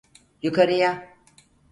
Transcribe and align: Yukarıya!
Yukarıya! 0.43 1.11